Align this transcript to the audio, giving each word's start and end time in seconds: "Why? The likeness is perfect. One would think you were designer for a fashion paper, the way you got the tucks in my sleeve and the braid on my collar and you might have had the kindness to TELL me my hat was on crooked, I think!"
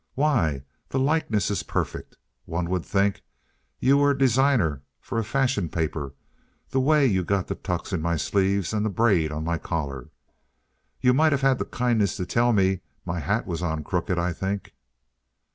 "Why? 0.15 0.63
The 0.89 0.97
likeness 0.97 1.51
is 1.51 1.61
perfect. 1.61 2.17
One 2.45 2.71
would 2.71 2.83
think 2.83 3.21
you 3.79 3.99
were 3.99 4.15
designer 4.15 4.81
for 4.99 5.19
a 5.19 5.23
fashion 5.23 5.69
paper, 5.69 6.15
the 6.71 6.79
way 6.79 7.05
you 7.05 7.23
got 7.23 7.45
the 7.45 7.53
tucks 7.53 7.93
in 7.93 8.01
my 8.01 8.15
sleeve 8.17 8.73
and 8.73 8.83
the 8.83 8.89
braid 8.89 9.31
on 9.31 9.43
my 9.43 9.59
collar 9.59 9.99
and 9.99 10.09
you 11.01 11.13
might 11.13 11.33
have 11.33 11.41
had 11.41 11.59
the 11.59 11.65
kindness 11.65 12.17
to 12.17 12.25
TELL 12.25 12.51
me 12.51 12.79
my 13.05 13.19
hat 13.19 13.45
was 13.45 13.61
on 13.61 13.83
crooked, 13.83 14.17
I 14.17 14.33
think!" 14.33 14.73